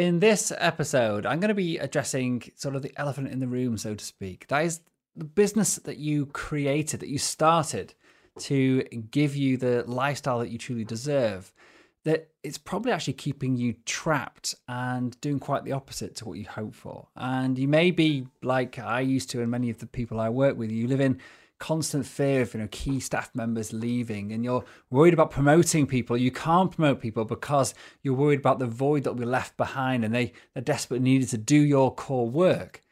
[0.00, 3.76] In this episode, I'm going to be addressing sort of the elephant in the room,
[3.76, 4.46] so to speak.
[4.48, 4.80] That is
[5.14, 7.92] the business that you created, that you started
[8.38, 11.52] to give you the lifestyle that you truly deserve.
[12.04, 16.46] That it's probably actually keeping you trapped and doing quite the opposite to what you
[16.46, 17.08] hope for.
[17.14, 20.56] And you may be like I used to, and many of the people I work
[20.56, 21.20] with, you live in
[21.60, 26.16] constant fear of you know key staff members leaving and you're worried about promoting people.
[26.16, 30.12] You can't promote people because you're worried about the void that be left behind and
[30.12, 32.82] they they're desperately needed to do your core work.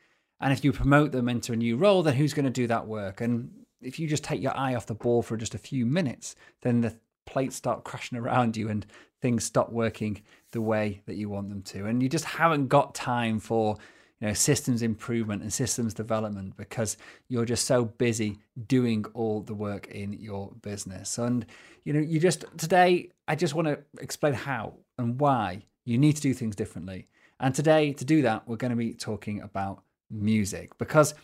[0.41, 2.87] And if you promote them into a new role then who's going to do that
[2.87, 3.21] work?
[3.21, 6.37] And if you just take your eye off the ball for just a few minutes
[6.61, 6.95] then the
[7.27, 8.87] plates start crashing around you and
[9.21, 11.87] things stop working the way that you want them to.
[11.87, 13.77] And you just haven't got time for
[14.21, 16.97] you know systems improvement and systems development because
[17.29, 21.19] you're just so busy doing all the work in your business.
[21.19, 21.47] And
[21.85, 26.17] you know you just today i just want to explain how and why you need
[26.17, 27.09] to do things differently.
[27.41, 31.15] And today to do that we're going to be talking about music because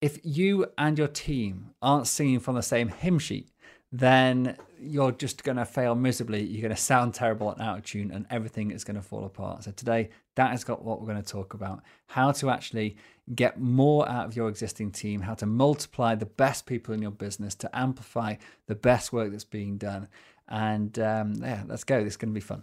[0.00, 3.50] if you and your team aren't singing from the same hymn sheet
[3.90, 6.42] then you're just going to fail miserably.
[6.42, 9.24] You're going to sound terrible and out of tune, and everything is going to fall
[9.24, 9.64] apart.
[9.64, 12.96] So, today, that is got what we're going to talk about how to actually
[13.34, 17.10] get more out of your existing team, how to multiply the best people in your
[17.10, 18.36] business to amplify
[18.66, 20.08] the best work that's being done.
[20.48, 22.02] And um, yeah, let's go.
[22.02, 22.62] This is going to be fun.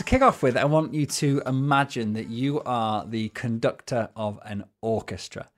[0.00, 4.40] to kick off with, I want you to imagine that you are the conductor of
[4.44, 5.48] an orchestra.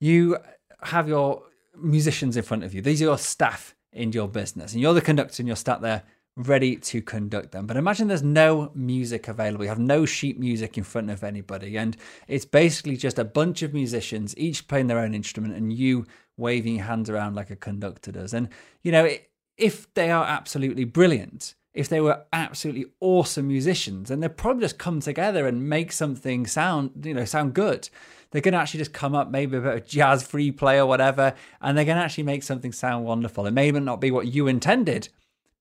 [0.00, 0.38] You
[0.82, 1.42] have your
[1.76, 5.02] musicians in front of you, these are your staff in your business, and you're the
[5.02, 6.02] conductor and you're sat there
[6.36, 7.66] ready to conduct them.
[7.66, 9.64] But imagine there's no music available.
[9.64, 11.76] You have no sheet music in front of anybody.
[11.76, 11.96] And
[12.28, 16.06] it's basically just a bunch of musicians, each playing their own instrument, and you
[16.36, 18.32] waving your hands around like a conductor does.
[18.32, 18.48] And,
[18.82, 19.10] you know,
[19.56, 24.78] if they are absolutely brilliant, if they were absolutely awesome musicians, and they'd probably just
[24.78, 27.88] come together and make something sound, you know, sound good.
[28.30, 30.86] They're going to actually just come up, maybe a bit of jazz free play or
[30.86, 33.46] whatever, and they're going to actually make something sound wonderful.
[33.46, 35.08] It may not be what you intended,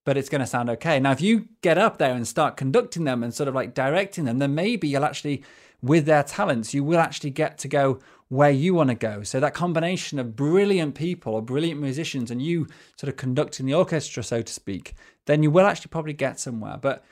[0.06, 1.00] but it's going to sound okay.
[1.00, 4.26] Now, if you get up there and start conducting them and sort of like directing
[4.26, 5.44] them, then maybe you'll actually,
[5.84, 9.24] with their talents, you will actually get to go where you want to go.
[9.24, 12.68] So that combination of brilliant people or brilliant musicians and you
[12.98, 14.96] sort of conducting the orchestra, so to speak,
[15.26, 16.78] then you will actually probably get somewhere.
[16.82, 17.04] But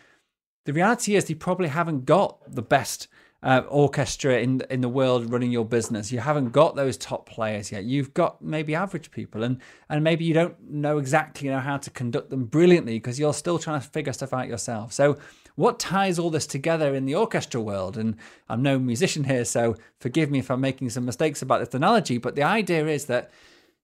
[0.65, 3.07] the reality is, you probably haven't got the best
[3.43, 6.11] uh, orchestra in in the world running your business.
[6.11, 7.83] You haven't got those top players yet.
[7.83, 11.77] You've got maybe average people, and and maybe you don't know exactly you know how
[11.77, 14.91] to conduct them brilliantly because you're still trying to figure stuff out yourself.
[14.91, 15.17] So
[15.55, 17.97] what ties all this together in the orchestra world?
[17.97, 18.15] And
[18.49, 22.17] I'm no musician here, so forgive me if I'm making some mistakes about this analogy.
[22.17, 23.31] But the idea is that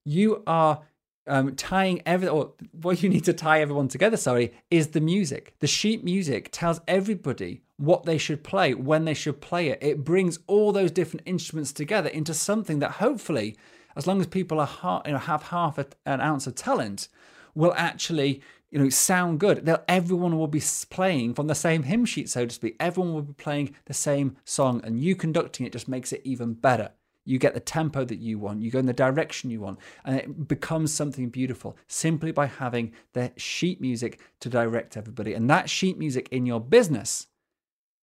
[0.03, 0.81] you are
[1.27, 5.53] um, tying every or what you need to tie everyone together sorry is the music
[5.59, 10.03] the sheet music tells everybody what they should play when they should play it it
[10.03, 13.55] brings all those different instruments together into something that hopefully
[13.95, 17.07] as long as people are you know, have half a, an ounce of talent
[17.53, 22.05] will actually you know sound good They'll, everyone will be playing from the same hymn
[22.05, 25.73] sheet so to speak everyone will be playing the same song and you conducting it
[25.73, 26.91] just makes it even better
[27.25, 30.17] you get the tempo that you want, you go in the direction you want, and
[30.17, 35.33] it becomes something beautiful simply by having the sheet music to direct everybody.
[35.33, 37.27] And that sheet music in your business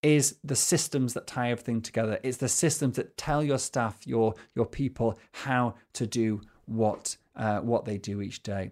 [0.02, 2.20] is the systems that tie everything together.
[2.22, 7.58] It's the systems that tell your staff, your your people, how to do what uh,
[7.60, 8.70] what they do each day.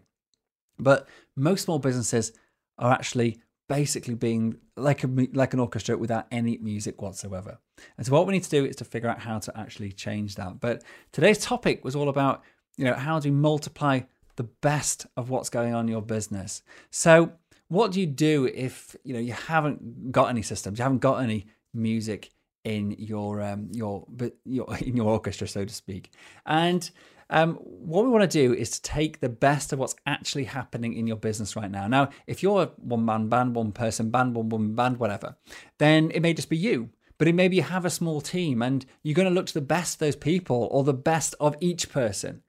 [0.78, 2.32] But most small businesses
[2.78, 3.38] are actually
[3.68, 7.58] basically being like a like an orchestra without any music whatsoever.
[7.96, 10.36] And so what we need to do is to figure out how to actually change
[10.36, 10.60] that.
[10.60, 12.42] But today's topic was all about,
[12.76, 14.00] you know, how do you multiply
[14.36, 16.62] the best of what's going on in your business.
[16.90, 17.32] So
[17.68, 21.22] what do you do if, you know, you haven't got any systems, you haven't got
[21.22, 22.30] any music
[22.64, 26.10] in your um your but your in your orchestra so to speak.
[26.44, 26.88] And
[27.30, 30.94] um, what we want to do is to take the best of what's actually happening
[30.94, 31.88] in your business right now.
[31.88, 35.36] Now, if you're a one man band, one person band, one woman band, whatever,
[35.78, 36.90] then it may just be you.
[37.18, 39.60] But it maybe you have a small team and you're going to look to the
[39.60, 42.42] best of those people or the best of each person.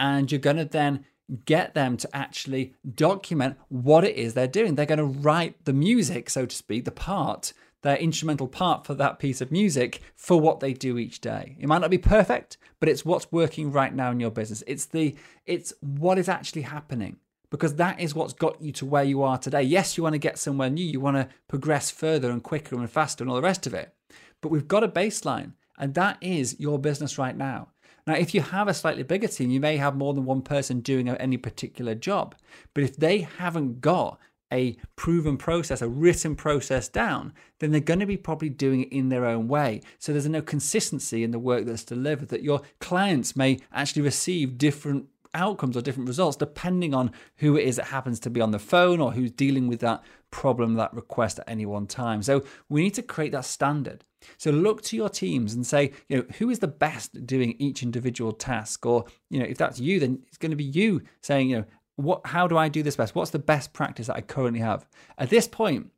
[0.00, 1.04] And you're going to then
[1.44, 4.74] get them to actually document what it is they're doing.
[4.74, 7.52] They're going to write the music, so to speak, the part
[7.84, 11.54] their instrumental part for that piece of music for what they do each day.
[11.60, 14.64] It might not be perfect, but it's what's working right now in your business.
[14.66, 15.14] It's the
[15.44, 17.18] it's what is actually happening
[17.50, 19.62] because that is what's got you to where you are today.
[19.62, 22.90] Yes, you want to get somewhere new, you want to progress further and quicker and
[22.90, 23.94] faster and all the rest of it.
[24.40, 27.68] But we've got a baseline, and that is your business right now.
[28.06, 30.80] Now, if you have a slightly bigger team, you may have more than one person
[30.80, 32.34] doing any particular job.
[32.72, 34.18] But if they haven't got
[34.54, 38.92] a proven process, a written process down, then they're going to be probably doing it
[38.92, 39.80] in their own way.
[39.98, 44.56] So there's no consistency in the work that's delivered, that your clients may actually receive
[44.56, 48.52] different outcomes or different results depending on who it is that happens to be on
[48.52, 52.22] the phone or who's dealing with that problem, that request at any one time.
[52.22, 54.04] So we need to create that standard.
[54.38, 57.82] So look to your teams and say, you know, who is the best doing each
[57.82, 58.86] individual task?
[58.86, 61.64] Or, you know, if that's you, then it's going to be you saying, you know,
[61.96, 63.14] what how do I do this best?
[63.14, 64.86] What's the best practice that I currently have?
[65.18, 65.90] At this point,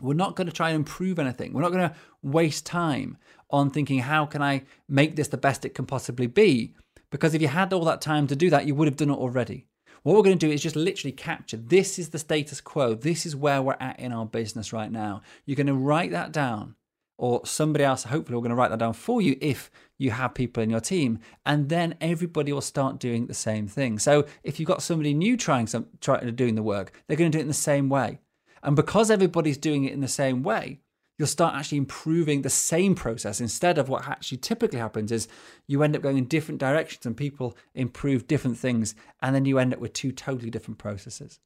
[0.00, 1.52] we're not going to try and improve anything.
[1.52, 3.18] We're not going to waste time
[3.50, 6.74] on thinking, how can I make this the best it can possibly be?
[7.10, 9.18] Because if you had all that time to do that, you would have done it
[9.18, 9.66] already.
[10.02, 12.94] What we're going to do is just literally capture this is the status quo.
[12.94, 15.20] This is where we're at in our business right now.
[15.44, 16.76] You're going to write that down
[17.20, 20.32] or somebody else hopefully we're going to write that down for you if you have
[20.32, 23.98] people in your team and then everybody will start doing the same thing.
[23.98, 27.36] So if you've got somebody new trying some trying doing the work they're going to
[27.36, 28.20] do it in the same way.
[28.62, 30.80] And because everybody's doing it in the same way
[31.18, 35.28] you'll start actually improving the same process instead of what actually typically happens is
[35.66, 39.58] you end up going in different directions and people improve different things and then you
[39.58, 41.38] end up with two totally different processes.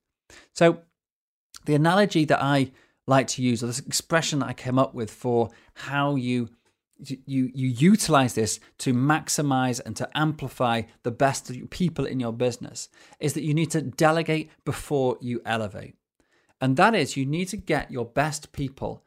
[0.52, 0.82] So
[1.64, 2.70] the analogy that i
[3.06, 6.48] like to use, or this expression that I came up with for how you
[6.98, 12.88] you you utilize this to maximize and to amplify the best people in your business
[13.18, 15.96] is that you need to delegate before you elevate.
[16.60, 19.02] And that is you need to get your best people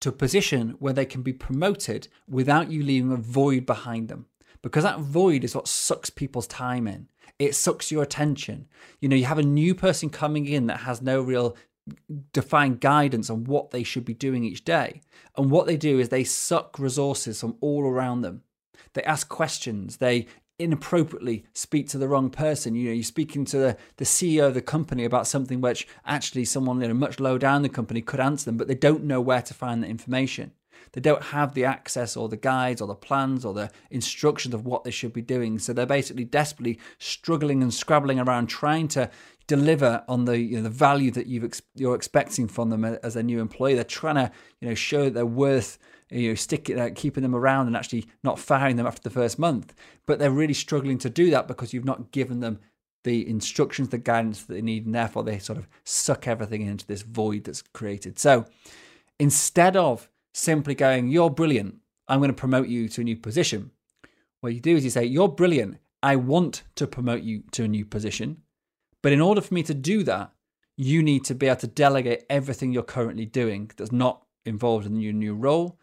[0.00, 4.26] to a position where they can be promoted without you leaving a void behind them.
[4.62, 7.08] Because that void is what sucks people's time in.
[7.38, 8.66] It sucks your attention.
[9.00, 11.56] You know, you have a new person coming in that has no real
[12.32, 15.00] define guidance on what they should be doing each day.
[15.36, 18.42] And what they do is they suck resources from all around them.
[18.94, 20.26] They ask questions, they
[20.58, 22.74] inappropriately speak to the wrong person.
[22.74, 26.44] You know, you're speaking to the, the CEO of the company about something which actually
[26.46, 29.20] someone you know, much lower down the company could answer them, but they don't know
[29.20, 30.52] where to find the information.
[30.92, 34.64] They don't have the access or the guides or the plans or the instructions of
[34.64, 35.58] what they should be doing.
[35.58, 39.10] So they're basically desperately struggling and scrabbling around trying to
[39.46, 43.16] deliver on the you know, the value that you've ex- you're expecting from them as
[43.16, 43.74] a new employee.
[43.74, 45.78] They're trying to you know show that they're worth
[46.10, 49.38] you know sticking uh, keeping them around and actually not firing them after the first
[49.38, 49.74] month.
[50.06, 52.60] But they're really struggling to do that because you've not given them
[53.04, 56.86] the instructions, the guidance that they need, and therefore they sort of suck everything into
[56.86, 58.18] this void that's created.
[58.18, 58.46] So
[59.18, 61.76] instead of simply going, "You're brilliant,"
[62.08, 63.70] I'm going to promote you to a new position.
[64.40, 65.78] What you do is you say, "You're brilliant.
[66.02, 68.42] I want to promote you to a new position."
[69.06, 70.32] But in order for me to do that,
[70.76, 74.96] you need to be able to delegate everything you're currently doing that's not involved in
[74.96, 75.78] your new role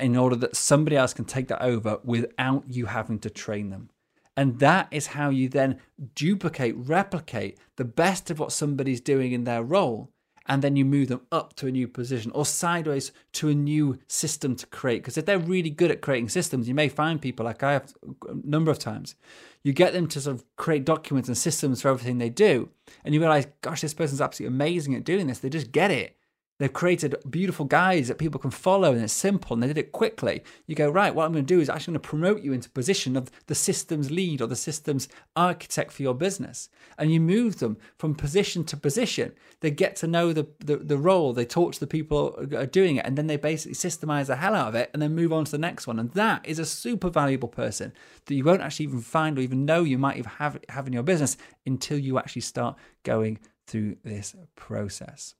[0.00, 3.90] in order that somebody else can take that over without you having to train them.
[4.36, 5.78] And that is how you then
[6.16, 10.10] duplicate, replicate the best of what somebody's doing in their role
[10.48, 13.98] and then you move them up to a new position or sideways to a new
[14.08, 15.02] system to create.
[15.02, 17.94] Because if they're really good at creating systems, you may find people like I have
[18.28, 19.14] a number of times.
[19.62, 22.68] You get them to sort of create documents and systems for everything they do,
[23.04, 25.40] and you realize, gosh, this person's absolutely amazing at doing this.
[25.40, 26.16] They just get it.
[26.58, 29.92] They've created beautiful guides that people can follow and it's simple and they did it
[29.92, 30.42] quickly.
[30.66, 32.70] You go, right, what I'm going to do is actually going to promote you into
[32.70, 36.70] position of the systems lead or the systems architect for your business.
[36.96, 39.32] And you move them from position to position.
[39.60, 42.66] They get to know the, the, the role, they talk to the people who are
[42.66, 45.34] doing it, and then they basically systemize the hell out of it and then move
[45.34, 45.98] on to the next one.
[45.98, 47.92] And that is a super valuable person
[48.24, 50.94] that you won't actually even find or even know you might even have, have in
[50.94, 51.36] your business
[51.66, 55.34] until you actually start going through this process.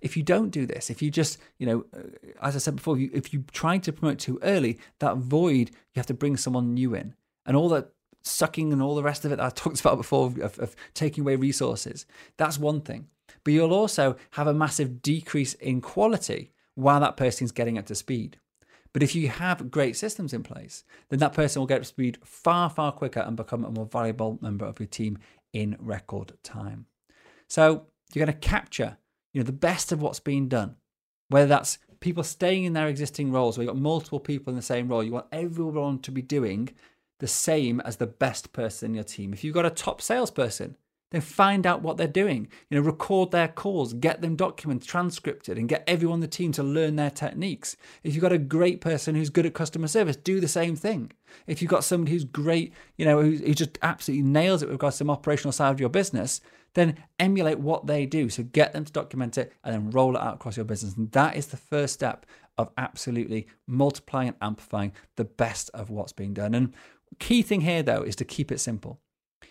[0.00, 2.02] If you don't do this, if you just, you know, uh,
[2.42, 6.06] as I said before, if you, try to promote too early, that void, you have
[6.06, 7.14] to bring someone new in.
[7.44, 7.90] And all that
[8.22, 11.22] sucking and all the rest of it that I talked about before of, of taking
[11.22, 12.06] away resources,
[12.36, 13.08] that's one thing.
[13.44, 17.94] But you'll also have a massive decrease in quality while that person's getting up to
[17.94, 18.38] speed.
[18.92, 21.88] But if you have great systems in place, then that person will get up to
[21.88, 25.18] speed far, far quicker and become a more valuable member of your team
[25.52, 26.86] in record time.
[27.48, 28.96] So you're going to capture
[29.36, 30.76] you know, the best of what's being done.
[31.28, 34.62] Whether that's people staying in their existing roles, where you've got multiple people in the
[34.62, 36.70] same role, you want everyone to be doing
[37.20, 39.34] the same as the best person in your team.
[39.34, 40.78] If you've got a top salesperson,
[41.12, 42.48] Then find out what they're doing.
[42.68, 46.50] You know, record their calls, get them documented, transcripted, and get everyone on the team
[46.52, 47.76] to learn their techniques.
[48.02, 51.12] If you've got a great person who's good at customer service, do the same thing.
[51.46, 54.74] If you've got somebody who's great, you know, who, who just absolutely nails it with
[54.74, 56.40] regards to some operational side of your business,
[56.76, 58.28] then emulate what they do.
[58.28, 60.94] So get them to document it and then roll it out across your business.
[60.94, 62.26] And that is the first step
[62.58, 66.54] of absolutely multiplying and amplifying the best of what's being done.
[66.54, 66.74] And
[67.18, 69.00] key thing here though is to keep it simple.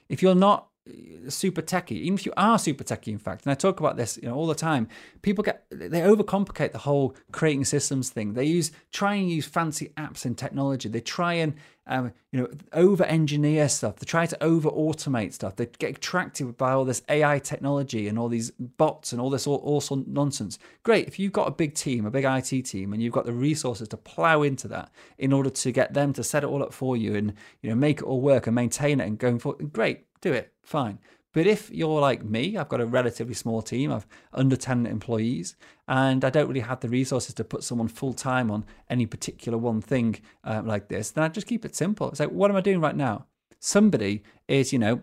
[0.08, 3.52] If you're not uh, super techie, even if you are super techie, in fact, and
[3.52, 4.88] I talk about this, you know, all the time.
[5.24, 8.34] People get they overcomplicate the whole creating systems thing.
[8.34, 10.90] They use try and use fancy apps and technology.
[10.90, 11.56] They try and
[11.88, 13.98] um, you know over engineer stuff.
[13.98, 15.56] They try to over automate stuff.
[15.56, 19.46] They get attracted by all this AI technology and all these bots and all this
[19.46, 20.58] all, all nonsense.
[20.84, 23.34] Great if you've got a big team, a big IT team, and you've got the
[23.34, 26.74] resources to plow into that in order to get them to set it all up
[26.74, 29.72] for you and you know make it all work and maintain it and going forward.
[29.72, 31.00] Great, do it fine.
[31.36, 35.58] But if you're like me, I've got a relatively small team, I've under 10 employees,
[35.86, 39.58] and I don't really have the resources to put someone full time on any particular
[39.58, 42.10] one thing uh, like this, then I just keep it simple.
[42.10, 43.26] It's like, what am I doing right now?
[43.60, 45.02] Somebody is, you know,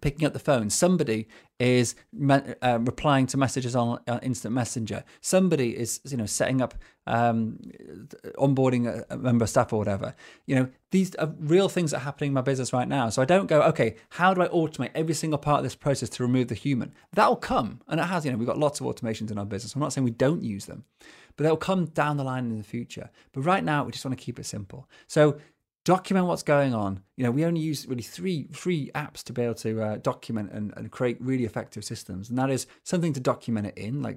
[0.00, 0.70] picking up the phone.
[0.70, 1.28] Somebody
[1.58, 1.94] is
[2.28, 5.04] uh, replying to messages on uh, instant messenger.
[5.20, 6.74] Somebody is, you know, setting up
[7.06, 7.58] um,
[8.38, 10.14] onboarding a, a, member of staff or whatever.
[10.46, 13.08] You know, these are real things that are happening in my business right now.
[13.10, 16.08] So I don't go, okay, how do I automate every single part of this process
[16.10, 16.92] to remove the human?
[17.12, 18.24] That'll come, and it has.
[18.24, 19.74] You know, we've got lots of automations in our business.
[19.74, 20.84] I'm not saying we don't use them,
[21.36, 23.10] but they'll come down the line in the future.
[23.32, 24.88] But right now, we just want to keep it simple.
[25.06, 25.38] So
[25.90, 27.02] document what's going on.
[27.16, 30.52] You know, we only use really three three apps to be able to uh, document
[30.52, 34.16] and, and create really effective systems, and that is something to document it in, like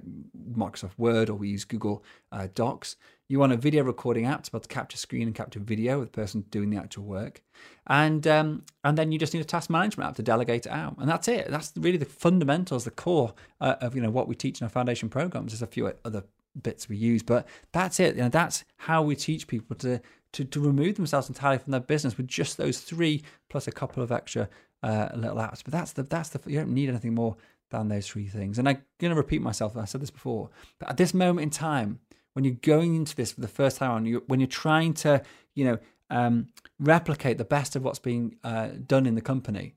[0.56, 2.94] Microsoft Word, or we use Google uh, Docs.
[3.28, 5.98] You want a video recording app to be able to capture screen and capture video
[5.98, 7.42] with the person doing the actual work,
[7.88, 10.96] and um, and then you just need a task management app to delegate it out,
[10.98, 11.50] and that's it.
[11.50, 14.70] That's really the fundamentals, the core uh, of you know what we teach in our
[14.70, 15.50] foundation programs.
[15.50, 16.22] There's a few other
[16.62, 18.14] bits we use, but that's it.
[18.14, 20.00] You know, that's how we teach people to
[20.34, 24.02] to, to remove themselves entirely from their business with just those three plus a couple
[24.02, 24.48] of extra
[24.82, 25.62] uh, little apps.
[25.64, 27.36] But that's the that's the you don't need anything more
[27.70, 28.58] than those three things.
[28.58, 29.76] And I'm going to repeat myself.
[29.76, 32.00] I said this before, but at this moment in time,
[32.34, 35.22] when you're going into this for the first time on, you when you're trying to
[35.54, 35.78] you know
[36.10, 36.48] um,
[36.78, 39.74] replicate the best of what's being uh, done in the company,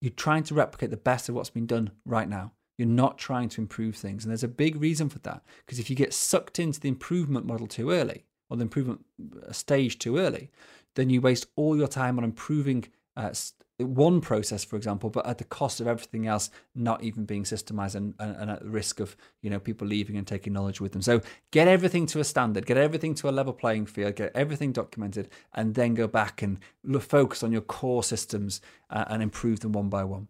[0.00, 2.52] you're trying to replicate the best of what's been done right now.
[2.76, 4.24] You're not trying to improve things.
[4.24, 5.42] And there's a big reason for that.
[5.66, 9.04] Because if you get sucked into the improvement model too early, or the improvement
[9.46, 10.50] uh, stage too early,
[10.94, 12.84] then you waste all your time on improving
[13.16, 13.32] uh,
[13.78, 17.94] one process, for example, but at the cost of everything else not even being systemized
[17.94, 20.92] and, and, and, at the risk of you know people leaving and taking knowledge with
[20.92, 21.02] them.
[21.02, 21.20] So
[21.52, 25.28] get everything to a standard, get everything to a level playing field, get everything documented,
[25.54, 29.72] and then go back and look, focus on your core systems uh, and improve them
[29.72, 30.26] one by one.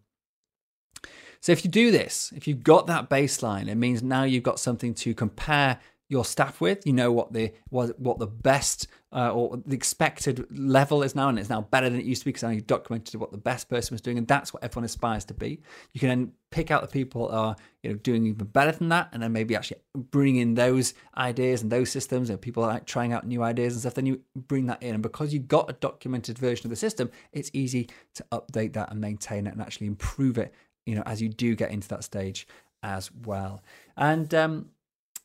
[1.41, 4.59] So if you do this, if you've got that baseline, it means now you've got
[4.59, 6.85] something to compare your staff with.
[6.85, 11.29] You know what the what, what the best uh, or the expected level is now,
[11.29, 13.37] and it's now better than it used to be because now you've documented what the
[13.37, 15.61] best person was doing, and that's what everyone aspires to be.
[15.93, 18.89] You can then pick out the people that are you know doing even better than
[18.89, 22.73] that, and then maybe actually bring in those ideas and those systems, and people are
[22.73, 23.93] like trying out new ideas and stuff.
[23.93, 27.09] Then you bring that in, and because you've got a documented version of the system,
[27.31, 30.53] it's easy to update that and maintain it and actually improve it.
[30.85, 32.47] You know, as you do get into that stage
[32.81, 33.61] as well,
[33.97, 34.69] and um,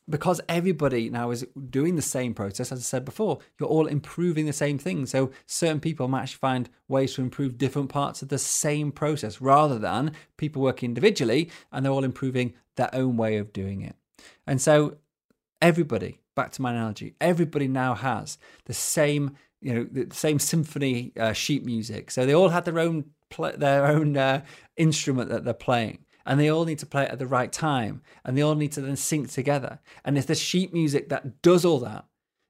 [0.09, 4.45] because everybody now is doing the same process, as I said before, you're all improving
[4.45, 5.05] the same thing.
[5.05, 9.41] So certain people might actually find ways to improve different parts of the same process
[9.41, 13.95] rather than people working individually and they're all improving their own way of doing it.
[14.45, 14.97] And so
[15.61, 21.13] everybody, back to my analogy, everybody now has the same, you know, the same symphony
[21.19, 22.11] uh, sheet music.
[22.11, 23.05] So they all had their own
[23.57, 24.45] their own uh,
[24.77, 28.01] instrument that they're playing and they all need to play it at the right time
[28.23, 29.79] and they all need to then sync together.
[30.03, 32.05] And it's the sheet music that does all that,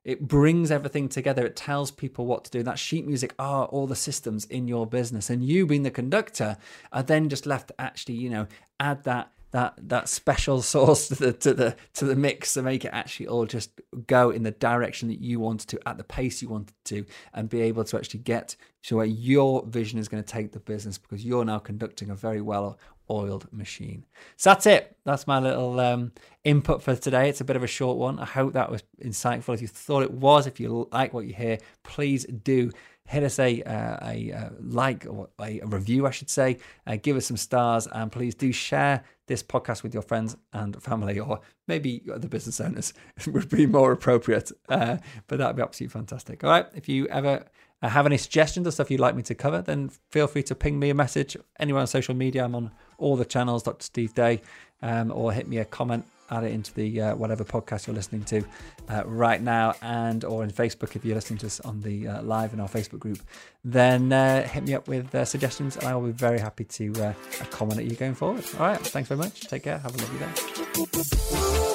[0.05, 1.45] it brings everything together.
[1.45, 2.61] It tells people what to do.
[2.61, 6.57] That sheet music are all the systems in your business, and you, being the conductor,
[6.93, 8.47] are then just left to actually, you know,
[8.79, 12.85] add that that that special sauce to the to the to the mix to make
[12.85, 13.71] it actually all just
[14.05, 17.49] go in the direction that you wanted to at the pace you wanted to and
[17.49, 20.97] be able to actually get to where your vision is going to take the business
[20.97, 22.77] because you're now conducting a very well
[23.09, 24.05] oiled machine.
[24.37, 24.97] So that's it.
[25.05, 26.11] That's my little um,
[26.43, 27.29] input for today.
[27.29, 28.19] It's a bit of a short one.
[28.19, 29.53] I hope that was insightful.
[29.53, 32.71] If you thought it was, if you like what you hear, please do
[33.07, 36.57] hit us a, uh, a, a, like or a, review, I should say.
[36.87, 40.81] Uh, give us some stars and please do share this podcast with your friends and
[40.81, 42.93] family, or maybe the business owners
[43.27, 44.51] would be more appropriate.
[44.69, 44.97] Uh,
[45.27, 46.43] but that would be absolutely fantastic.
[46.43, 46.65] All right.
[46.75, 47.45] If you ever
[47.85, 50.55] uh, have any suggestions or stuff you'd like me to cover, then feel free to
[50.55, 52.43] ping me a message anywhere on social media.
[52.43, 53.83] I'm on all the channels, Dr.
[53.83, 54.41] Steve Day,
[54.81, 58.23] um, or hit me a comment add it into the uh, whatever podcast you're listening
[58.23, 58.43] to
[58.89, 62.21] uh, right now and or in facebook if you're listening to us on the uh,
[62.23, 63.19] live in our facebook group.
[63.63, 67.13] Then uh, hit me up with suggestions and i will be very happy to uh,
[67.41, 68.43] accommodate you going forward.
[68.59, 68.79] All right.
[68.79, 69.41] Thanks very much.
[69.41, 69.77] Take care.
[69.77, 71.74] Have a lovely day